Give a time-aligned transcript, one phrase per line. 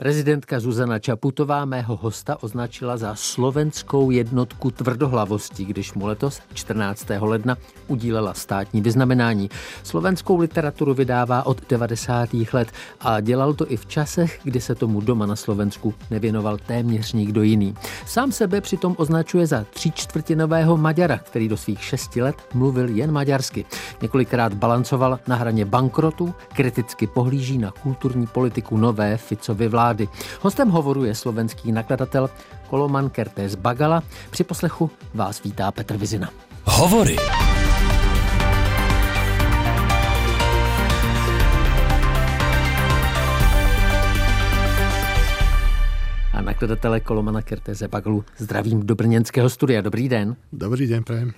[0.00, 7.06] Prezidentka Zuzana Čaputová mého hosta označila za slovenskou jednotku tvrdohlavosti, když mu letos 14.
[7.20, 9.50] ledna udílela státní vyznamenání.
[9.82, 12.28] Slovenskou literaturu vydává od 90.
[12.52, 12.68] let
[13.00, 17.42] a dělal to i v časech, kdy se tomu doma na Slovensku nevěnoval téměř nikdo
[17.42, 17.74] jiný.
[18.06, 23.64] Sám sebe přitom označuje za tříčtvrtinového Maďara, který do svých šesti let mluvil jen maďarsky.
[24.02, 30.08] Několikrát balancoval na hraně bankrotu, kriticky pohlíží na kulturní politiku nové Ficovy vlády vlády.
[30.40, 32.30] Hostem hovoru je slovenský nakladatel
[32.70, 34.02] Koloman Kertéz Bagala.
[34.30, 36.30] Při poslechu vás vítá Petr Vizina.
[36.64, 37.16] Hovory.
[46.32, 48.24] a nakladatele Kolomana Kertéze Baglu.
[48.38, 49.80] Zdravím do brněnského studia.
[49.80, 50.36] Dobrý den.
[50.52, 51.32] Dobrý den, prajem.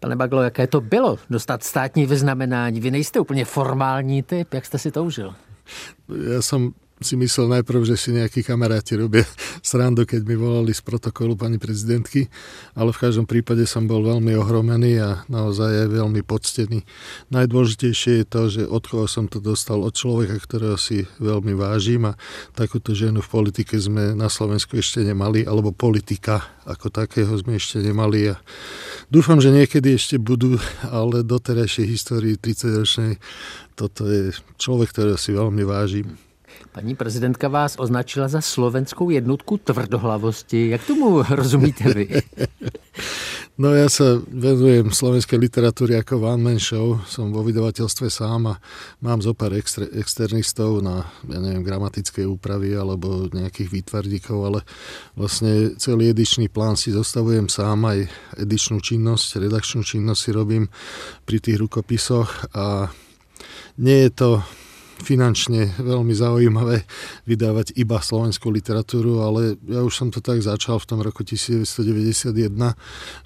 [0.00, 2.80] Pane Baglo, jaké to bylo dostat státní vyznamenání?
[2.80, 5.34] Vy nejste úplně formální typ, jak jste si to užil?
[6.08, 9.26] Ja som si myslel najprv, že si nejakí kamaráti robia
[9.60, 12.26] srandu, keď mi volali z protokolu pani prezidentky,
[12.74, 16.82] ale v každom prípade som bol veľmi ohromený a naozaj je veľmi poctený.
[17.34, 22.08] Najdôležitejšie je to, že od koho som to dostal od človeka, ktorého si veľmi vážim
[22.08, 22.18] a
[22.54, 27.82] takúto ženu v politike sme na Slovensku ešte nemali, alebo politika ako takého sme ešte
[27.82, 28.38] nemali a
[29.10, 33.18] dúfam, že niekedy ešte budú, ale do terajšej histórii 30-ročnej
[33.74, 36.31] toto je človek, ktorého si veľmi vážim.
[36.72, 40.68] Paní prezidentka vás označila za slovenskou jednotku tvrdohlavosti.
[40.68, 42.06] Jak tomu rozumíte vy?
[43.60, 46.96] No ja sa venujem slovenskej literatúre ako one man show.
[47.04, 48.54] Som vo vydavateľstve sám a
[49.04, 54.60] mám zo pár exter- externistov na, ja neviem, gramatické úpravy alebo nejakých výtvardíkov, ale
[55.12, 58.08] vlastne celý edičný plán si zostavujem sám, aj
[58.40, 60.64] edičnú činnosť, redakčnú činnosť si robím
[61.28, 62.88] pri tých rukopisoch a
[63.76, 64.30] nie je to
[65.02, 66.86] finančne veľmi zaujímavé
[67.26, 72.32] vydávať iba slovenskú literatúru, ale ja už som to tak začal v tom roku 1991,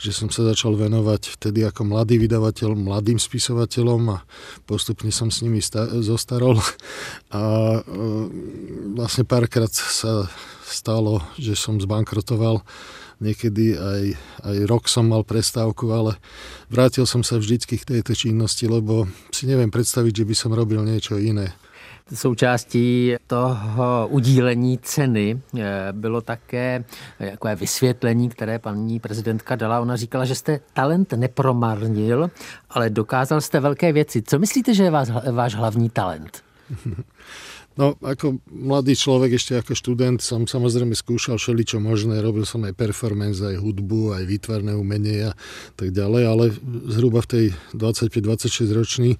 [0.01, 4.25] že som sa začal venovať vtedy ako mladý vydavateľ mladým spisovateľom a
[4.65, 6.57] postupne som s nimi sta- zostarol
[7.31, 7.45] a
[7.77, 7.81] e,
[8.97, 10.27] vlastne párkrát sa
[10.67, 12.65] stalo, že som zbankrotoval
[13.21, 14.03] niekedy aj,
[14.45, 16.21] aj rok som mal prestávku, ale
[16.69, 20.85] vrátil som sa vždycky k tejto činnosti, lebo si neviem predstaviť, že by som robil
[20.85, 21.57] niečo iné.
[22.15, 26.85] Součástí toho udílení ceny eh, bylo také
[27.31, 29.81] takové vysvětlení, které paní prezidentka dala.
[29.81, 32.31] Ona říkala, že jste talent nepromarnil,
[32.71, 34.23] ale dokázal jste velké věci.
[34.23, 34.91] Co myslíte, že je
[35.33, 36.43] váš hlavní talent?
[37.77, 42.73] No, ako mladý človek, ešte ako študent, som samozrejme skúšal všeličo možné, robil som aj
[42.73, 45.37] performance, aj hudbu, aj výtvarné umenie a
[45.77, 46.45] tak ďalej, ale
[46.89, 49.19] zhruba v tej 25-26 ročný, e,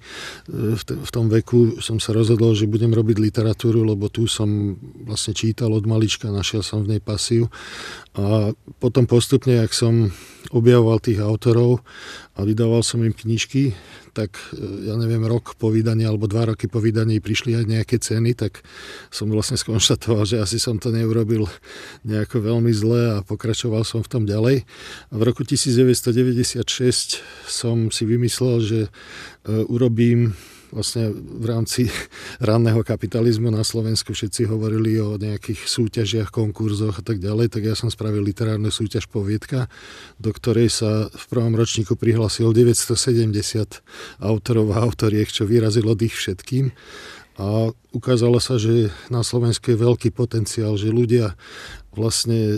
[0.73, 4.73] v tom veku som sa rozhodol, že budem robiť literatúru, lebo tu som
[5.05, 7.53] vlastne čítal od malička, našiel som v nej pasiu
[8.17, 10.09] a potom postupne, ak som
[10.49, 11.85] objavoval tých autorov
[12.33, 13.77] a vydával som im knižky,
[14.17, 18.01] tak e, ja neviem, rok po vydaní alebo dva roky po vydaní prišli aj nejaké
[18.01, 18.65] ceny, tak
[19.13, 21.45] som vlastne skonštatoval, že asi som to neurobil
[22.01, 24.65] nejako veľmi zle a pokračoval som v tom ďalej.
[25.11, 26.65] A v roku 1996
[27.45, 28.89] som si vymyslel, že e,
[29.69, 30.33] urobím
[30.71, 31.87] vlastne v rámci
[32.49, 37.75] ranného kapitalizmu na Slovensku všetci hovorili o nejakých súťažiach, konkurzoch a tak ďalej, tak ja
[37.75, 39.71] som spravil literárnu súťaž Poviedka,
[40.19, 43.83] do ktorej sa v prvom ročníku prihlásil 970
[44.19, 46.75] autorov a autoriek, čo vyrazilo dých všetkým.
[47.37, 51.37] A ukázalo sa, že na Slovensku je veľký potenciál, že ľudia
[51.93, 52.57] vlastne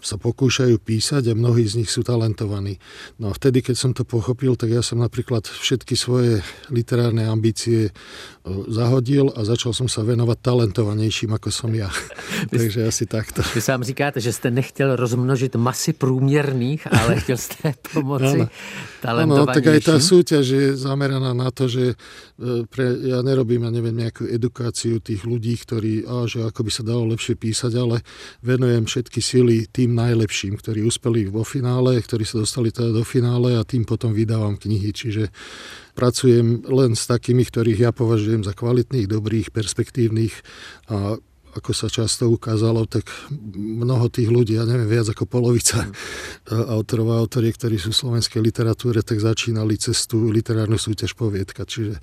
[0.00, 2.80] sa pokúšajú písať a mnohí z nich sú talentovaní.
[3.20, 6.40] No a vtedy, keď som to pochopil, tak ja som napríklad všetky svoje
[6.72, 7.92] literárne ambície
[8.68, 11.92] zahodil a začal som sa venovať talentovanejším, ako som ja.
[12.52, 13.44] Takže asi takto.
[13.54, 18.48] Vy sám říkáte, že jste nechtěl rozmnožit masy průměrných, ale chtěl jste pomoci
[19.00, 19.44] talentovanejším.
[19.44, 23.70] Ano, tak aj tá súťaž je zameraná na to, že e, pre, ja nerobím, ja
[23.72, 28.00] neviem, nejakú edukáciu tých ľudí, ktorí, a, že ako by sa dalo lepšie písať, ale
[28.40, 33.58] venujem všetky sily tým najlepším, ktorí uspeli vo finále, ktorí sa dostali teda do finále
[33.58, 34.90] a tým potom vydávam knihy.
[34.94, 35.28] Čiže
[35.98, 40.34] pracujem len s takými, ktorých ja považujem za kvalitných, dobrých, perspektívnych
[40.90, 41.18] a
[41.50, 43.10] ako sa často ukázalo, tak
[43.58, 45.82] mnoho tých ľudí, ja neviem, viac ako polovica
[46.78, 51.66] autorov a autorie, ktorí sú v slovenskej literatúre, tak začínali cestu literárnu súťaž poviedka.
[51.66, 51.98] Čiže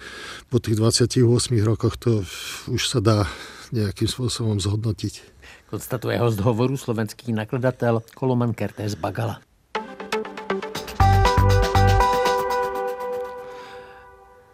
[0.51, 1.23] po tých 28
[1.63, 2.27] rokoch to
[2.67, 3.23] už sa dá
[3.71, 5.36] nejakým spôsobom zhodnotiť.
[5.69, 8.95] Konstatuje host hovoru slovenský nakladatel Koloman Kertéz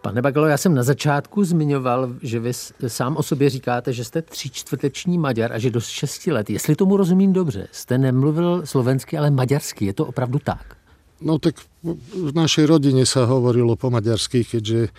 [0.02, 2.52] Pane Bagalo, já jsem na začátku zmiňoval, že vy
[2.86, 6.96] sám o sobě říkáte, že jste tříčtvrteční Maďar a že do 6 let, jestli tomu
[6.96, 9.84] rozumím dobře, jste nemluvil slovensky, ale maďarsky.
[9.84, 10.76] Je to opravdu tak?
[11.22, 14.90] No tak v našej rodine sa hovorilo po maďarsky, keďže e,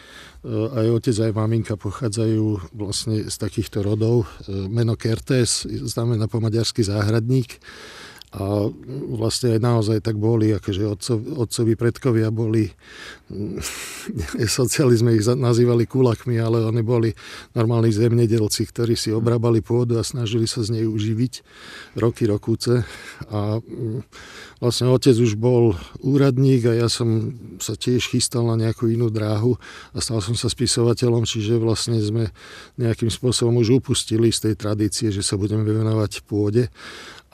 [0.53, 4.23] aj otec, aj maminka pochádzajú vlastne z takýchto rodov.
[4.45, 7.59] E, meno Kertes znamená po maďarsky záhradník
[8.35, 8.67] a
[9.15, 11.17] vlastne aj naozaj tak boli, akože otcov,
[11.47, 12.67] otcovi predkovia boli,
[13.31, 13.63] mm,
[14.59, 17.15] socializme ich nazývali kulakmi, ale oni boli
[17.55, 21.33] normálni zemnedelci, ktorí si obrábali pôdu a snažili sa z nej uživiť
[21.95, 22.83] roky, rokúce.
[23.31, 24.03] A mm,
[24.59, 25.71] vlastne otec už bol
[26.03, 29.55] úradník a ja som sa tiež chystal na nejakú inú dráhu
[29.95, 32.35] a stal som sa spisovateľom, čiže vlastne sme
[32.75, 36.67] nejakým spôsobom už upustili z tej tradície, že sa budeme venovať pôde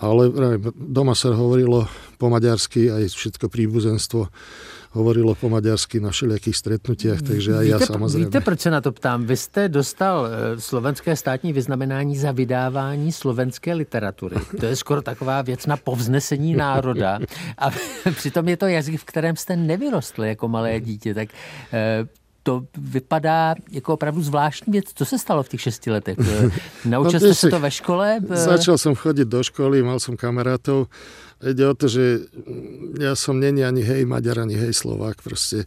[0.02, 0.34] ale
[0.74, 1.86] doma sa hovorilo
[2.18, 4.28] po maďarsky, aj všetko príbuzenstvo
[4.92, 8.28] hovorilo po maďarsky na všelijakých stretnutiach, takže aj víte, ja samozrejme.
[8.28, 9.26] Víte, proč se na to ptám?
[9.26, 14.36] Vy jste dostal eh, slovenské státní vyznamenání za vydávání slovenské literatury.
[14.60, 17.20] To je skoro taková věc na povznesení národa.
[17.58, 17.70] A
[18.16, 21.14] přitom je to jazyk, v kterém jste nevyrostl jako malé dítě.
[21.14, 21.30] Tak
[21.74, 22.06] eh,
[22.44, 24.86] to vypadá jako opravdu zvláštní věc.
[24.96, 26.18] Co se stalo v těch šesti letech?
[26.86, 28.20] Naučil no, jste se to ve škole?
[28.30, 30.90] Začal som chodiť do školy, mal som kamarátov.
[31.42, 32.30] Ide o to, že
[33.02, 35.26] ja som není ani hej Maďar, ani hej Slovák.
[35.26, 35.66] Proste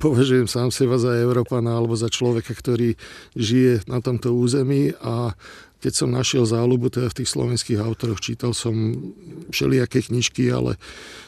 [0.00, 2.96] považujem sám seba za Európana alebo za človeka, ktorý
[3.36, 5.36] žije na tomto území a
[5.84, 8.72] keď som našiel záľubu teda v tých slovenských autoroch, čítal som
[9.52, 10.80] všelijaké knižky, ale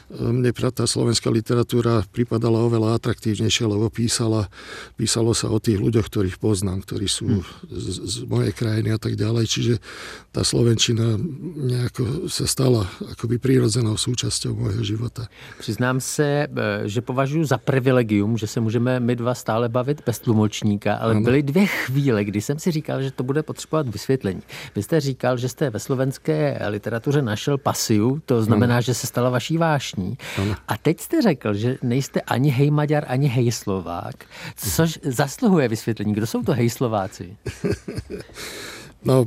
[0.07, 4.47] mne tá slovenská literatúra pripadala oveľa atraktívnejšia, lebo písala,
[4.95, 7.45] písalo sa o tých ľuďoch, ktorých poznám, ktorí sú hm.
[7.75, 9.45] z, z mojej krajiny a tak ďalej.
[9.51, 9.75] Čiže
[10.31, 11.19] tá slovenčina
[11.59, 12.87] nejako sa stala
[13.19, 15.27] akoby prírodzenou súčasťou môjho života.
[15.59, 20.19] Přiznám se, e, že považuji za privilegium, že se můžeme my dva stále bavit bez
[20.19, 21.21] tlumočníka, ale ano.
[21.21, 24.43] byly dvě chvíle, kdy jsem si říkal, že to bude potřebovat vysvětlení.
[24.77, 28.83] Vy jste říkal, že jste ve slovenské literatuře našel pasiu, to znamená, ano.
[28.83, 30.17] že se stala vaší vášní zvláštní.
[30.69, 34.25] A teď jste řekl, že nejste ani hej Maďar, ani hej Slovák,
[34.57, 36.15] což zasluhuje vysvětlení.
[36.15, 37.37] Kdo jsou to hej Slováci?
[39.05, 39.27] no,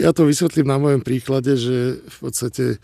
[0.00, 2.76] ja to vysvetlím na mojom príklade, že v podstate e,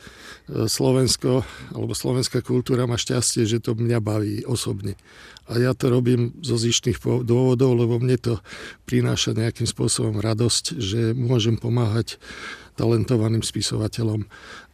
[0.68, 1.40] Slovensko
[1.72, 4.92] alebo slovenská kultúra má šťastie, že to mňa baví osobne.
[5.48, 8.34] A ja to robím zo zištných dôvodov, lebo mne to
[8.84, 12.20] prináša nejakým spôsobom radosť, že môžem pomáhať
[12.78, 14.22] talentovaným spisovateľom.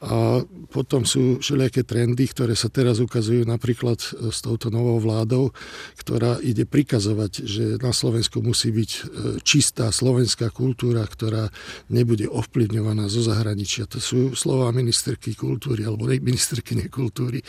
[0.04, 5.56] A potom sú všelijaké trendy, ktoré sa teraz ukazujú napríklad e, s touto novou vládou,
[5.96, 9.00] ktorá ide prikazovať, že na Slovensku musí byť e,
[9.40, 11.48] čistá slovenská kultúra, ktorá
[11.88, 13.88] nebude ovplyvňovaná zo zahraničia.
[13.88, 17.40] To sú slova ministerky kultúry alebo ministerky kultúry.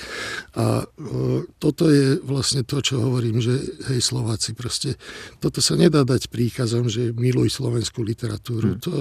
[0.56, 0.86] A e,
[1.60, 3.60] toto je vlastne to, čo hovorím, že
[3.92, 4.96] hej Slováci, proste
[5.44, 8.80] toto sa nedá dať príkazom, že miluj slovenskú literatúru.
[8.80, 8.84] Hmm.
[8.86, 8.92] To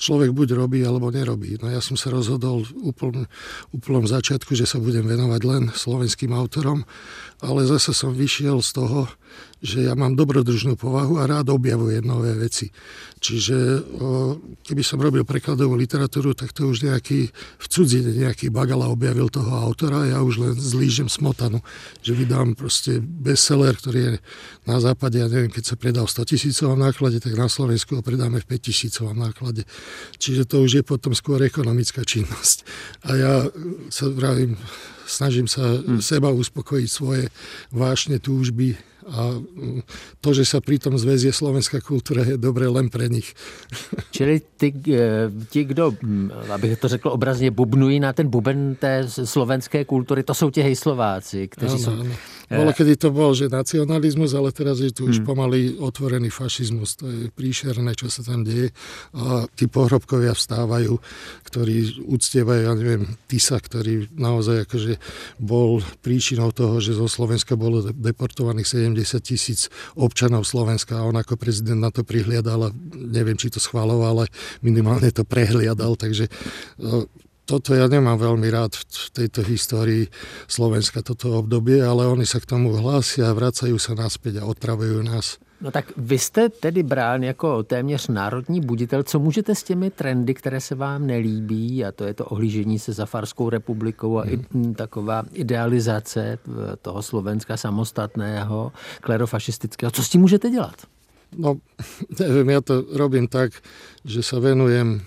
[0.00, 1.58] človek buď robí, alebo nerobí.
[1.58, 3.26] No ja som sa rozhodol úplnom,
[3.74, 6.86] úplnom začiatku, že sa budem venovať len slovenským autorom,
[7.42, 9.10] ale zase som vyšiel z toho,
[9.62, 12.68] že ja mám dobrodružnú povahu a rád objavujem nové veci.
[13.24, 13.80] Čiže
[14.60, 19.48] keby som robil prekladovú literatúru, tak to už nejaký v cudzine nejaký bagala objavil toho
[19.48, 21.64] autora a ja už len zlížem smotanu,
[22.04, 24.12] že vydám proste bestseller, ktorý je
[24.68, 28.02] na západe, ja neviem, keď sa predá v 100 tisícovom náklade, tak na Slovensku ho
[28.04, 29.64] predáme v 5 tisícovom náklade.
[30.20, 32.68] Čiže to už je potom skôr ekonomická činnosť.
[33.08, 33.34] A ja
[33.88, 34.60] sa vravím,
[35.08, 36.04] snažím sa hmm.
[36.04, 37.32] seba uspokojiť svoje
[37.72, 38.76] vášne túžby
[39.08, 39.82] a mm,
[40.20, 43.36] to, že sa pri tom zväzie slovenská kultúra je dobré len pre nich.
[44.16, 49.08] Čili ty, eh, ti, kdo, hm, abych to řekl obrazně, bubnují na ten buben té
[49.08, 51.92] slovenské kultury, to jsou ti hejslováci, kteří ano, jsou...
[51.92, 52.14] Ano
[52.52, 55.26] Bolo, kedy to bol, že nacionalizmus, ale teraz je tu už hmm.
[55.26, 57.00] pomaly otvorený fašizmus.
[57.00, 58.70] To je príšerné, čo sa tam deje.
[59.16, 61.00] A tí pohrobkovia vstávajú,
[61.48, 65.00] ktorí uctievajú, ja neviem, Tisa, ktorý naozaj akože
[65.40, 71.40] bol príčinou toho, že zo Slovenska bolo deportovaných 70 tisíc občanov Slovenska a on ako
[71.40, 74.24] prezident na to prihliadal a neviem, či to schvaloval, ale
[74.60, 75.96] minimálne to prehliadal.
[75.96, 76.28] Takže
[77.44, 80.08] toto ja nemám veľmi rád v tejto histórii
[80.48, 85.36] Slovenska, toto obdobie, ale oni sa k tomu hlásia, vracajú sa naspäť a otravujú nás.
[85.60, 89.02] No tak vy jste tedy brán jako téměř národní buditel.
[89.02, 92.92] Co můžete s těmi trendy, které se vám nelíbí, a to je to ohlížení se
[92.92, 94.70] za Farskou republikou a hmm.
[94.70, 96.38] i taková idealizace
[96.82, 99.90] toho Slovenska samostatného, klerofašistického.
[99.90, 100.74] Co s tím můžete dělat?
[101.38, 101.58] No,
[102.20, 103.58] neviem, ja to robím tak,
[104.06, 105.02] že sa venujem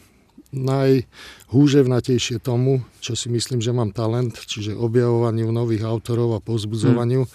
[0.56, 7.27] najhúževnatejšie tomu, čo si myslím, že mám talent, čiže objavovaniu nových autorov a pozbudzovaniu.
[7.27, 7.34] Hmm.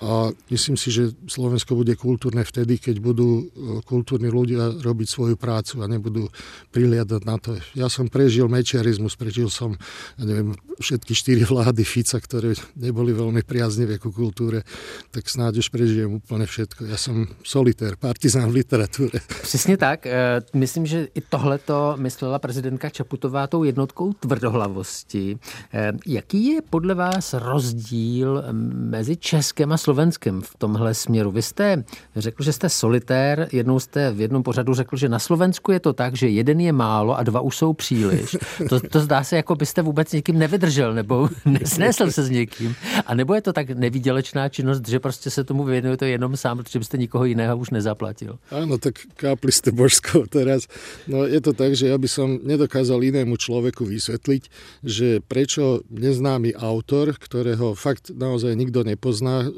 [0.00, 3.44] A myslím si, že Slovensko bude kultúrne vtedy, keď budú e,
[3.84, 6.32] kultúrni ľudia robiť svoju prácu a nebudú
[6.72, 7.60] prihliadať na to.
[7.76, 9.76] Ja som prežil mečiarizmus, prežil som,
[10.16, 14.64] ja neviem, všetky štyri vlády Fica, ktoré neboli veľmi priaznivé ku kultúre,
[15.12, 16.88] tak snáď už prežijem úplne všetko.
[16.88, 19.20] Ja som solitér, partizán v literatúre.
[19.42, 20.08] Přesně tak.
[20.08, 25.36] E, myslím, že i tohleto myslela prezidentka Čaputová tou jednotkou tvrdohlavosti.
[25.72, 29.89] E, jaký je podle vás rozdíl mezi Českem a Slovenskem?
[29.90, 31.30] Slovenskem v tomhle směru.
[31.30, 31.84] Vy jste
[32.16, 35.92] řekl, že jste solitér, jednou jste v jednom pořadu řekl, že na Slovensku je to
[35.92, 38.36] tak, že jeden je málo a dva už jsou příliš.
[38.68, 42.74] To, to zdá se, jako byste vůbec někým nevydržel nebo nesnesl se s někým.
[43.06, 46.78] A nebo je to tak nevýdělečná činnost, že prostě se tomu věnujete jenom sám, protože
[46.78, 48.38] byste nikoho jiného už nezaplatil?
[48.54, 50.70] Áno, tak kápli ste božskou teraz.
[51.10, 54.42] No je to tak, že ja by som nedokázal inému človeku vysvetliť,
[54.86, 59.50] že prečo neznámy autor, ktorého fakt naozaj nikto nepozná,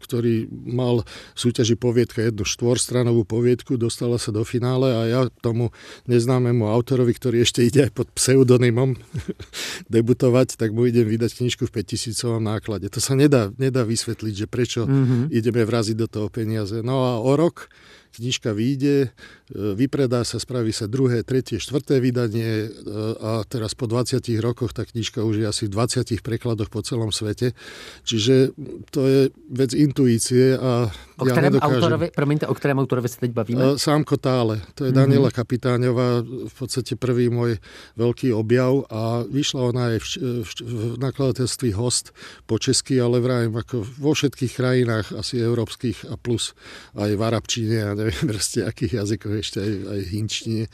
[0.00, 5.74] ktorý mal v súťaži poviedka jednu štvorstranovú poviedku, dostala sa do finále a ja tomu
[6.06, 8.96] neznámemu autorovi, ktorý ešte ide aj pod pseudonymom
[9.94, 12.86] debutovať, tak mu idem vydať knižku v 5000 náklade.
[12.92, 15.32] To sa nedá, nedá vysvetliť, že prečo mm-hmm.
[15.32, 16.80] ideme vraziť do toho peniaze.
[16.84, 17.72] No a o rok
[18.12, 19.08] knižka vyjde, e,
[19.52, 22.88] vypredá sa, spraví sa druhé, tretie, štvrté vydanie e,
[23.18, 27.08] a teraz po 20 rokoch tá knižka už je asi v 20 prekladoch po celom
[27.08, 27.56] svete.
[28.04, 28.52] Čiže
[28.92, 31.80] to je vec intuície a o ja nedokážem...
[31.80, 33.62] autorovi, promiňte, o ktorém autorovi sa teď bavíme?
[33.62, 34.60] E, Sámko Tále.
[34.76, 35.40] To je Daniela mm-hmm.
[35.40, 37.56] Kapitáňová, v podstate prvý môj
[37.96, 40.06] veľký objav a vyšla ona aj v,
[40.44, 42.12] v, v nakladateľství host
[42.44, 46.52] po česky, ale vrajím ako vo všetkých krajinách asi európskych a plus
[46.98, 50.64] aj v arabčine a neviem proste akých jazykov ešte aj, aj hinčtine.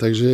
[0.00, 0.30] Takže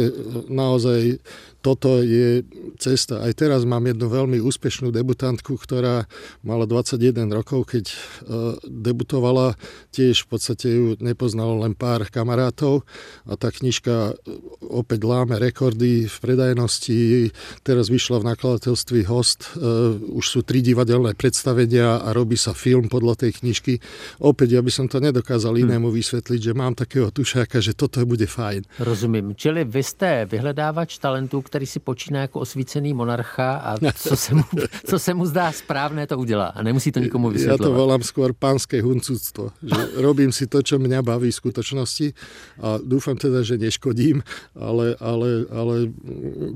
[0.47, 1.19] naozaj
[1.67, 2.47] toto je
[2.79, 3.27] cesta.
[3.27, 6.07] Aj teraz mám jednu veľmi úspešnú debutantku, ktorá
[6.47, 9.59] mala 21 rokov, keď uh, debutovala.
[9.91, 12.87] Tiež v podstate ju nepoznalo len pár kamarátov
[13.27, 14.15] a tá knižka
[14.63, 17.35] opäť láme rekordy v predajnosti.
[17.67, 19.59] Teraz vyšla v nakladateľství Host.
[19.59, 23.83] Uh, už sú tri divadelné predstavenia a robí sa film podľa tej knižky.
[24.23, 25.67] Opäť, ja by som to nedokázal hm.
[25.67, 28.79] inému vysvetliť, že mám takého tušáka, že toto bude fajn.
[28.79, 29.35] Rozumím.
[29.35, 34.45] Čili vy ste vyhledávač talentu, který si počíná jako osvícený monarcha a co se mu,
[34.85, 37.65] co se mu zdá správné, to udělá a nemusí to nikomu vysvětlovat.
[37.65, 42.13] Ja to volám skôr pánske huncúctvo, že robím si to, čo mňa baví v skutočnosti
[42.61, 44.21] a dúfam teda, že neškodím,
[44.53, 45.75] ale, ale, ale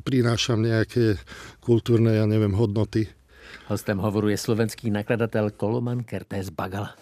[0.05, 1.17] prinášam nejaké
[1.65, 3.09] kultúrne, ja neviem, hodnoty.
[3.73, 6.93] Hostem hovoru je slovenský nakladatel Koloman Kertéz Bagala.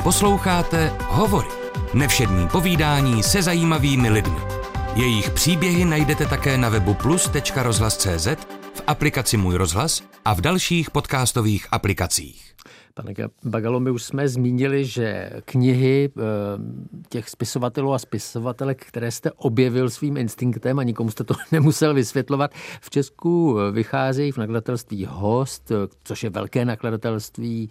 [0.00, 1.52] Posloucháte Hovory.
[1.94, 4.55] Nevšední povídání se zajímavými lidmi.
[4.96, 8.26] Jejich příběhy najdete také na webu plus.rozhlas.cz,
[8.74, 12.54] v aplikaci Můj rozhlas a v dalších podcastových aplikacích.
[12.94, 13.12] Pane
[13.44, 16.22] Bagalo, my už jsme zmínili, že knihy eh,
[17.08, 22.50] těch spisovatelů a spisovatelek, které jste objevil svým instinktem a nikomu jste to nemusel vysvětlovat,
[22.80, 25.72] v Česku vycházejí v nakladatelství Host,
[26.04, 27.68] což je velké nakladatelství,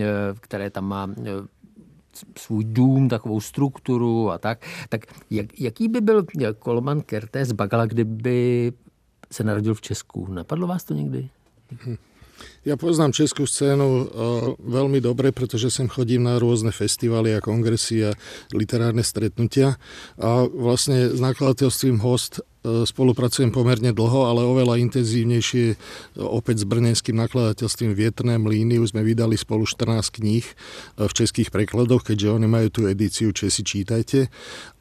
[0.00, 0.06] eh,
[0.40, 1.30] které tam má eh,
[2.38, 4.66] svůj dům, takovou strukturu a tak.
[4.88, 6.26] Tak jak, jaký by byl
[6.58, 8.72] Koloman Kertéz Bagala, kdyby
[9.32, 10.32] se narodil v Česku?
[10.32, 11.28] Napadlo vás to někdy?
[11.86, 11.96] Hm.
[12.62, 14.06] Ja poznám českú scénu uh,
[14.60, 18.10] veľmi dobre, pretože sem chodím na rôzne festivaly a kongresy a
[18.54, 19.78] literárne stretnutia
[20.18, 25.76] a vlastne s nakladateľstvím Host spolupracujem pomerne dlho, ale oveľa intenzívnejšie e,
[26.18, 28.82] opäť s brnenským nakladateľstvím Vietrné mlíny.
[28.82, 30.54] Už sme vydali spolu 14 kníh e,
[31.06, 34.26] v českých prekladoch, keďže oni majú tú edíciu Česi čítajte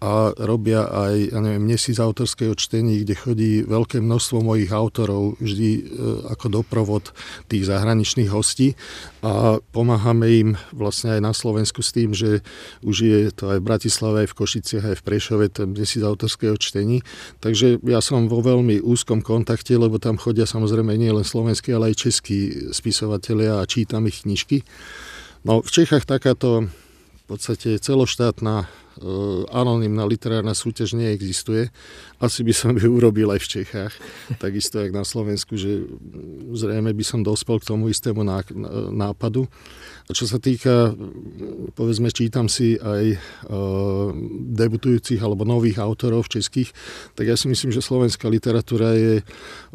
[0.02, 5.70] a robia aj, ja neviem, mesíc autorského čtení, kde chodí veľké množstvo mojich autorov vždy
[6.34, 7.14] ako doprovod
[7.50, 8.78] tých zahraničných hostí
[9.26, 12.46] a pomáhame im vlastne aj na Slovensku s tým, že
[12.86, 16.56] už je to aj v Bratislave, aj v Košiciach, aj v Prešove, ten mesíc autorského
[16.56, 17.02] čtení.
[17.42, 21.94] Takže Ja som vo veľmi úzkom kontakte, lebo tam chodia samozrejme nie len slovenskí, ale
[21.94, 24.66] aj českí spisovatelia a čítam ich knižky.
[25.46, 26.72] No v Čechách takáto
[27.28, 28.66] podstate celoštátna e,
[29.52, 31.68] anonimná literárna súťaž neexistuje.
[32.24, 33.94] Asi by som ju urobil aj v Čechách,
[34.40, 35.84] takisto jak na Slovensku, že
[36.56, 38.24] zrejme by som dospel k tomu istému
[38.96, 39.46] nápadu.
[40.08, 40.96] A čo sa týka,
[41.76, 44.16] povedzme, čítam si aj uh,
[44.56, 46.72] debutujúcich alebo nových autorov českých,
[47.12, 49.20] tak ja si myslím, že slovenská literatúra je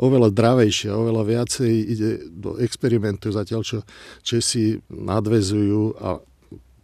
[0.01, 3.79] oveľa dravejšia, oveľa viacej ide do experimentu, zatiaľ čo
[4.25, 6.17] Česi nadvezujú a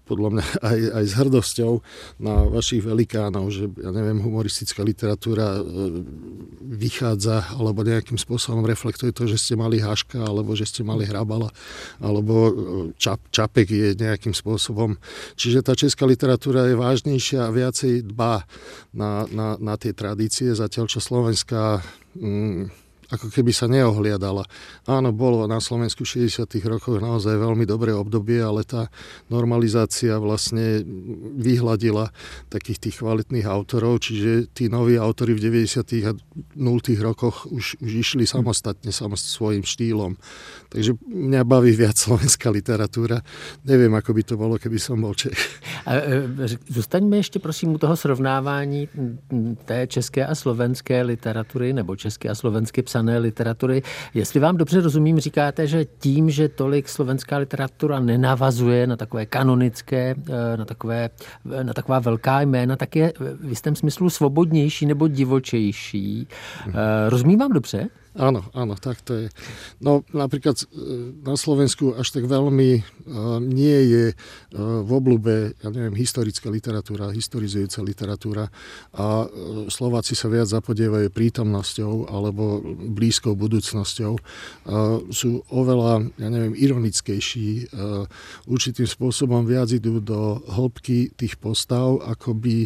[0.08, 1.72] podľa mňa aj, aj s hrdosťou
[2.24, 5.62] na vašich velikánov, že ja neviem, humoristická literatúra e,
[6.64, 11.52] vychádza alebo nejakým spôsobom reflektuje to, že ste mali Haška alebo že ste mali Hrabala
[12.00, 12.52] alebo e,
[12.96, 14.96] Čap, Čapek je nejakým spôsobom.
[15.36, 18.48] Čiže tá česká literatúra je vážnejšia a viacej dbá
[18.96, 21.84] na, na, na tie tradície, zatiaľ čo slovenská
[22.16, 24.44] mm, ako keby sa neohliadala.
[24.84, 26.44] Áno, bolo na Slovensku v 60.
[26.68, 28.92] rokoch naozaj veľmi dobré obdobie, ale tá
[29.32, 30.84] normalizácia vlastne
[31.40, 32.12] vyhladila
[32.52, 36.04] takých tých kvalitných autorov, čiže tí noví autory v 90.
[36.04, 36.68] a 0.
[37.00, 40.20] rokoch už, už išli samostatne, samostatne svojim štýlom.
[40.68, 43.24] Takže mňa baví viac slovenská literatúra.
[43.64, 45.40] Neviem, ako by to bolo, keby som bol Čech.
[45.88, 46.28] A, e,
[46.68, 48.88] zůstaňme ještě prosím u toho srovnávání
[49.64, 53.82] té české a slovenské literatury nebo české a slovenské psa psané literatury.
[54.14, 60.14] Jestli vám dobře rozumím, říkáte, že tím, že tolik slovenská literatura nenavazuje na takové kanonické,
[60.18, 61.10] eh, na, takové,
[61.54, 66.28] eh, na taková velká jména, tak je v jistém smyslu svobodnější nebo divočejší.
[66.66, 66.74] Mhm.
[67.08, 67.88] Rozumím vám dobře?
[68.16, 69.26] Áno, áno, tak to je.
[69.84, 70.64] No napríklad e,
[71.20, 77.12] na Slovensku až tak veľmi uh, nie je uh, v oblúbe, ja neviem, historická literatúra,
[77.12, 78.44] historizujúca literatúra
[78.96, 79.28] a
[79.68, 82.60] Slováci sa viac zapodievajú prítomnosťou alebo
[82.94, 84.12] blízkou budúcnosťou.
[85.12, 87.72] Sú oveľa, ja neviem, ironickejší,
[88.48, 92.56] určitým spôsobom viac idú do hĺbky tých postav, ako by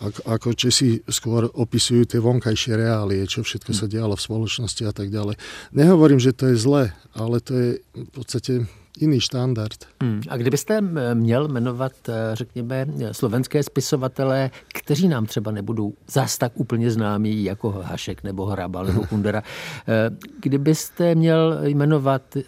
[0.00, 4.92] ako, ako Česi skôr opisujú tie vonkajšie reálie, čo všetko sa dialo v spoločnosti a
[4.96, 5.36] tak ďalej.
[5.76, 8.52] Nehovorím, že to je zle, ale to je v podstate
[9.00, 9.84] jiný štandard.
[10.02, 10.20] Hmm.
[10.28, 10.80] A kdybyste
[11.14, 17.70] měl jmenovat, eh, řekněme, slovenské spisovatele, kteří nám třeba nebudou zas tak úplně známí jako
[17.70, 19.42] Hašek nebo Hrabal nebo Kundera,
[19.88, 22.42] eh, kdybyste měl jmenovat eh,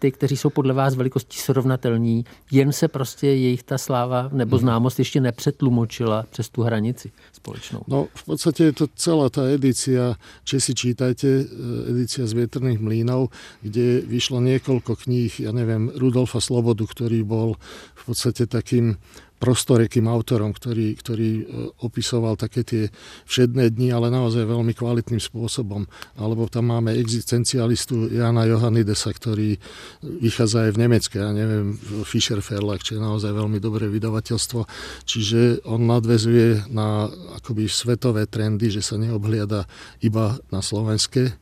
[0.00, 4.60] ty, kteří jsou podle vás velikostí srovnatelní, jen se prostě jejich ta sláva nebo mhm.
[4.60, 7.80] známost ještě nepřetlumočila přes tu hranici společnou.
[7.88, 10.16] No v podstatě je to celá ta edícia,
[10.58, 13.28] si čítajte, eh, edícia z Větrných mlínov,
[13.60, 17.60] kde vyšlo niekoľko kníh, ja neviem, Rudolfa Slobodu, ktorý bol
[17.94, 18.96] v podstate takým
[19.40, 21.44] prostorekým autorom, ktorý, ktorý e,
[21.80, 22.82] opisoval také tie
[23.24, 25.88] všedné dni, ale naozaj veľmi kvalitným spôsobom.
[26.20, 29.56] Alebo tam máme existencialistu Jana Johannidesa, ktorý
[30.04, 31.72] vychádza aj v Nemecké, ja neviem,
[32.04, 34.60] Fischer Verlag, čo je naozaj veľmi dobré vydavateľstvo.
[35.08, 37.08] Čiže on nadvezuje na
[37.40, 39.64] akoby svetové trendy, že sa neobhliada
[40.04, 41.32] iba na slovenské.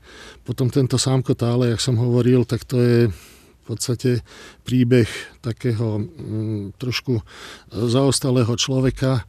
[0.47, 2.99] Potom tento Sámko Tále, jak som hovoril, tak to je
[3.69, 4.25] podstate
[4.65, 5.09] príbeh
[5.45, 7.21] takého mm, trošku
[7.69, 9.23] zaostalého človeka e,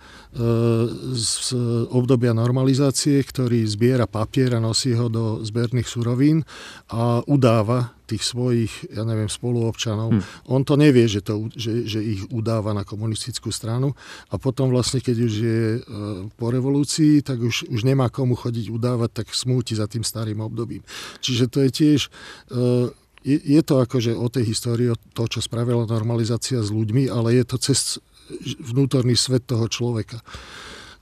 [1.14, 1.54] z
[1.92, 6.48] obdobia normalizácie, ktorý zbiera papier a nosí ho do zberných surovín
[6.88, 10.10] a udáva tých svojich, ja neviem, spoluobčanov.
[10.10, 10.26] Hmm.
[10.50, 13.94] On to nevie, že, to, že, že ich udáva na komunistickú stranu
[14.34, 15.80] a potom vlastne, keď už je e,
[16.34, 20.82] po revolúcii, tak už, už nemá komu chodiť udávať, tak smúti za tým starým obdobím.
[21.22, 22.10] Čiže to je tiež e,
[23.24, 27.44] je, to akože o tej histórii, o to, čo spravila normalizácia s ľuďmi, ale je
[27.44, 27.80] to cez
[28.62, 30.22] vnútorný svet toho človeka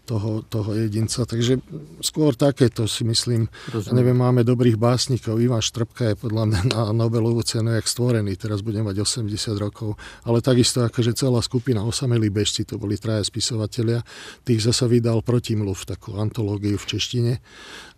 [0.07, 1.27] toho, toho jedinca.
[1.27, 1.59] Takže
[1.99, 3.51] skôr takéto si myslím.
[3.67, 3.95] Rozumiem.
[3.99, 5.43] Neviem, máme dobrých básnikov.
[5.43, 8.39] Ivan Štrbka je podľa mňa na Nobelovú cenu jak stvorený.
[8.39, 9.27] Teraz bude mať 80
[9.59, 9.99] rokov.
[10.23, 13.99] Ale takisto akože celá skupina osamelí bežci, to boli traja spisovatelia.
[14.47, 17.31] Tých zasa vydal Protimluv, takú antológiu v češtine.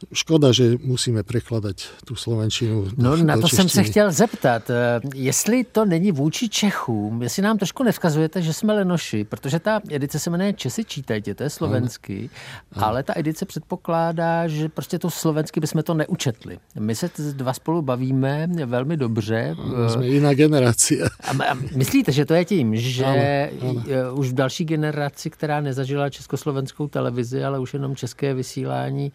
[0.09, 4.69] Škoda, že musíme prekladať tú slovenčinu No do, na to jsem se chtěl zeptat.
[4.69, 9.81] Eh, jestli to není vůči Čechům, jestli nám trošku nevzkazujete, že jsme lenoši, protože ta
[9.89, 12.29] edice se jmenuje Česi čítajte, to je slovenské hmm.
[12.75, 16.59] ale ta edice předpokládá, že prostě to slovensky bychom to neučetli.
[16.79, 19.55] My se dva spolu bavíme velmi dobře.
[19.87, 20.95] Jsme jiná generace.
[21.27, 24.15] A myslíte, že to je tím, že ano, ano.
[24.15, 29.11] už v další generaci, která nezažila československou televizi, ale už jenom české vysílání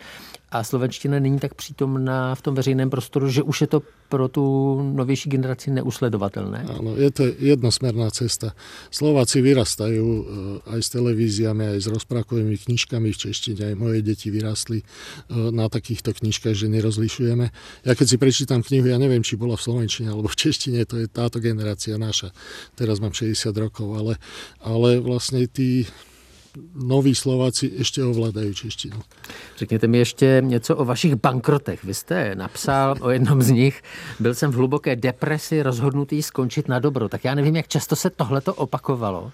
[0.54, 4.44] a slovenština není tak přítomná v tom veřejném prostoru, že už je to pro tu
[4.94, 6.66] novější generaci neusledovatelné?
[6.78, 8.54] Áno, je to jednosmerná cesta.
[8.94, 10.24] Slováci vyrastajú eh,
[10.78, 13.74] aj s televíziami, aj s rozprávkovými knižkami v češtine.
[13.74, 17.46] Aj moje deti vyrastli eh, na takýchto knižkách, že nerozlišujeme.
[17.82, 21.02] Ja keď si prečítam knihu, ja neviem, či bola v slovenčine alebo v češtine, to
[21.02, 22.30] je táto generácia naša.
[22.78, 24.22] Teraz mám 60 rokov, ale,
[24.62, 25.90] ale vlastne tí
[26.74, 29.00] noví Slováci ještě ovládají češtinu.
[29.58, 31.84] Řekněte mi ještě něco o vašich bankrotech.
[31.84, 33.82] Vy jste napsal o jednom z nich.
[34.20, 37.08] Byl jsem v hluboké depresi, rozhodnutý skončit na dobro.
[37.08, 39.32] Tak já nevím, jak často se tohleto opakovalo.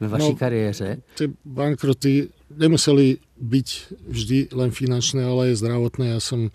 [0.00, 1.02] ve vaší no, kariéře?
[1.18, 3.68] Ty bankroty nemuseli byť
[4.06, 6.14] vždy len finančné, ale aj zdravotné.
[6.14, 6.50] Ja som e,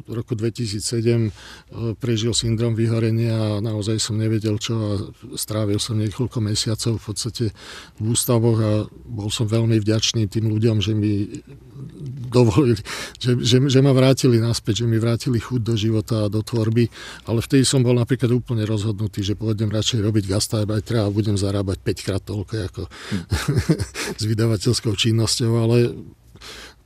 [0.00, 1.30] v roku 2007 e,
[2.00, 4.90] prežil syndrom vyhorenia a naozaj som nevedel čo a
[5.36, 7.44] strávil som niekoľko mesiacov v podstate
[8.00, 8.72] v ústavoch a
[9.04, 11.28] bol som veľmi vďačný tým ľuďom, že mi
[12.30, 12.78] dovolili,
[13.18, 16.88] že, že, že ma vrátili naspäť, že mi vrátili chuť do života a do tvorby,
[17.26, 21.82] ale vtedy som bol napríklad úplne rozhodnutý, že pôjdem radšej robiť gastarbeitera a budem zarábať
[21.82, 23.22] 5 krát toľko ako hm.
[24.20, 25.76] s vydavateľskou činnosťou, ale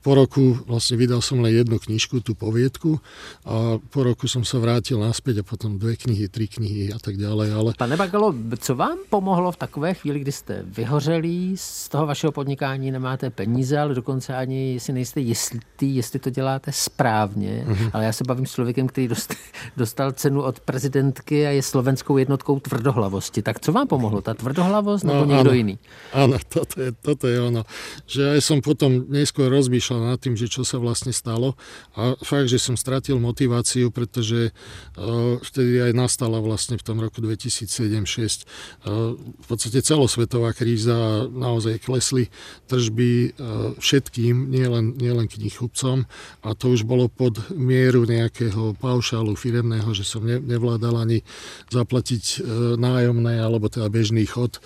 [0.05, 3.01] po roku vlastne vydal som len jednu knižku, tú poviedku
[3.49, 7.17] a po roku som sa vrátil naspäť a potom dve knihy, tri knihy a tak
[7.17, 7.49] ďalej.
[7.57, 7.71] Ale...
[7.73, 12.93] Pane Bagalo, co vám pomohlo v takové chvíli, kdy jste vyhořelí, z toho vašeho podnikání
[12.93, 17.64] nemáte peníze, ale dokonce ani si nejste jistý, jestli to děláte správně.
[17.69, 17.90] Mm-hmm.
[17.93, 19.09] Ale já se bavím s člověkem, který
[19.77, 23.43] dostal cenu od prezidentky a je slovenskou jednotkou tvrdohlavosti.
[23.43, 24.21] Tak co vám pomohlo?
[24.21, 25.79] Ta tvrdohlavost nebo no, někdo ano, jiný?
[26.12, 27.62] Áno, toto je, toto je ono.
[28.05, 31.54] Že aj som potom neskôr rozmýšľal rozmýšľal nad tým, že čo sa vlastne stalo.
[31.94, 37.22] A fakt, že som stratil motiváciu, pretože uh, vtedy aj nastala vlastne v tom roku
[37.22, 38.44] 2007-2006
[38.85, 42.30] uh, v podstate celosvetová kríza, naozaj klesli
[42.66, 46.07] tržby uh, všetkým, nielen, nielen knihkupcom.
[46.42, 51.22] A to už bolo pod mieru nejakého paušálu firemného, že som ne, nevládal ani
[51.70, 52.44] zaplatiť
[52.78, 54.59] nájomné alebo teda bežný chod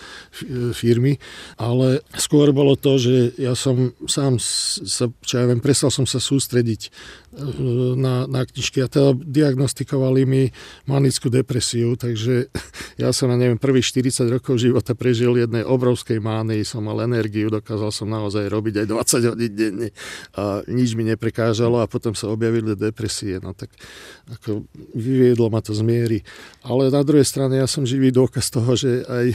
[0.73, 1.19] firmy,
[1.59, 6.23] ale skôr bolo to, že ja som sám sa čo ja viem, prestal som sa
[6.23, 6.91] sústrediť
[7.95, 8.83] na, na knižky.
[8.83, 10.43] A teda diagnostikovali mi
[10.85, 12.51] manickú depresiu, takže
[13.03, 17.95] ja som, neviem, prvých 40 rokov života prežil jednej obrovskej mány, som mal energiu, dokázal
[17.95, 19.89] som naozaj robiť aj 20 hodín denne
[20.35, 21.81] a nič mi neprekážalo.
[21.83, 23.71] A potom sa objavili depresie, no tak
[24.29, 26.19] ako vyviedlo ma to z miery.
[26.61, 29.27] Ale na druhej strane ja som živý dôkaz toho, že aj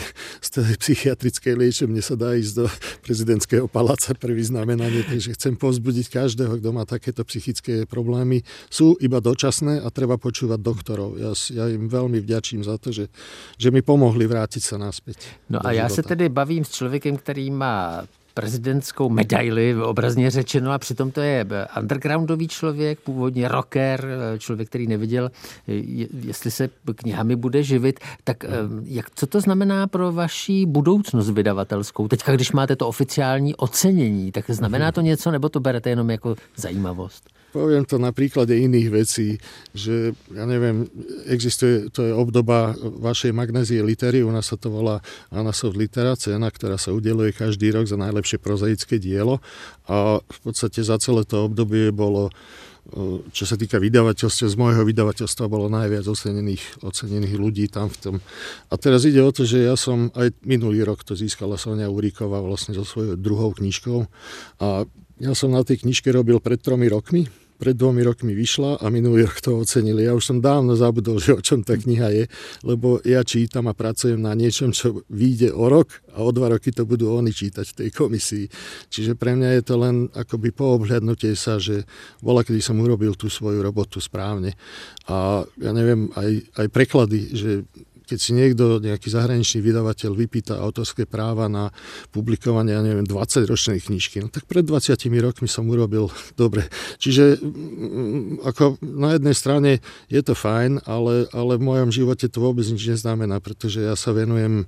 [0.43, 2.65] z tej psychiatrickej liečebne sa dá ísť do
[3.05, 8.41] prezidentského paláca pre vyznamenanie, takže chcem pozbudiť každého, kto má takéto psychické problémy
[8.73, 11.21] sú iba dočasné a treba počúvať doktorov.
[11.21, 13.13] Ja, ja im veľmi vďačím za to, že,
[13.61, 15.21] že mi pomohli vrátiť sa naspäť.
[15.49, 20.77] No a já se tedy bavím s člověkem, který má prezidentskou medaili, obrazně řečeno, a
[20.77, 21.45] přitom to je
[21.79, 25.31] undergroundový člověk, původně rocker, člověk, který neviděl,
[26.25, 27.99] jestli se knihami bude živit.
[28.23, 28.43] Tak
[28.83, 32.07] jak, co to znamená pro vaši budoucnost vydavatelskou?
[32.07, 36.35] Teďka, když máte to oficiální ocenění, tak znamená to něco, nebo to berete jenom jako
[36.57, 37.29] zajímavost?
[37.53, 39.37] Poviem to na príklade iných vecí,
[39.77, 40.89] že ja neviem,
[41.29, 46.49] existuje, to je obdoba vašej magnézie litery, u nás sa to volá Anasov litera, cena,
[46.49, 49.37] ktorá sa udeluje každý rok za najlepšie prozaické dielo.
[49.85, 52.33] A v podstate za celé to obdobie bolo
[53.31, 58.15] čo sa týka vydavateľstva, z môjho vydavateľstva bolo najviac ocenených, ocenených ľudí tam v tom.
[58.67, 62.43] A teraz ide o to, že ja som aj minulý rok to získala Sonia Uríková
[62.43, 64.03] vlastne so svojou druhou knižkou.
[64.59, 64.83] A
[65.23, 67.23] ja som na tej knižke robil pred tromi rokmi,
[67.57, 70.05] pred dvomi rokmi vyšla a minulý rok to ocenili.
[70.05, 72.23] Ja už som dávno zabudol, že o čom tá kniha je,
[72.65, 76.73] lebo ja čítam a pracujem na niečom, čo vyjde o rok a o dva roky
[76.73, 78.45] to budú oni čítať v tej komisii.
[78.89, 81.85] Čiže pre mňa je to len akoby poobhľadnutie sa, že
[82.19, 84.57] bola, kedy som urobil tú svoju robotu správne.
[85.07, 87.51] A ja neviem, aj, aj preklady, že
[88.03, 91.71] keď si niekto, nejaký zahraničný vydavateľ vypýta autorské práva na
[92.11, 96.11] publikovanie, ja neviem, 20-ročnej knižky, no tak pred 20 rokmi som urobil
[96.41, 96.67] dobre.
[96.99, 99.71] Čiže mm, ako na jednej strane
[100.11, 104.11] je to fajn, ale, ale v mojom živote to vôbec nič neznamená, pretože ja sa
[104.11, 104.67] venujem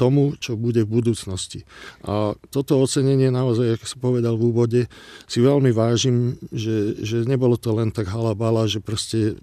[0.00, 1.68] tomu, čo bude v budúcnosti.
[2.08, 4.80] A toto ocenenie naozaj, ako som povedal v úvode,
[5.28, 9.36] si veľmi vážim, že, že nebolo to len tak halabala, že proste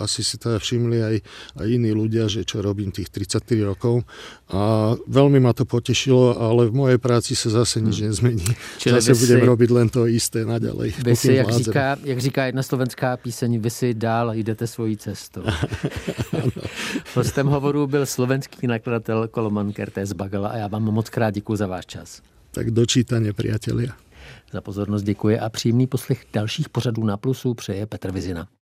[0.00, 1.16] asi si teda všimli aj,
[1.60, 4.06] aj iní ľudia, že čo robím tých 33 rokov.
[4.54, 8.04] A veľmi ma to potešilo, ale v mojej práci sa zase nič hm.
[8.06, 8.46] nezmení.
[8.78, 11.02] Čili zase budem si, robiť len to isté naďalej.
[11.02, 15.42] Vy si, jak říká, jak říká jedna slovenská píseň, vy si dál jdete svojí cestou.
[17.18, 21.56] Hostem hovoru byl slovenský nakladatel Koloman Kert z Bagala a já vám moc krát děkuji
[21.56, 22.22] za váš čas.
[22.54, 23.92] Tak dočítanie, priatelia.
[24.52, 28.48] Za pozornost děkuji a příjemný poslech dalších pořadů na Plusu přeje Petr Vizina.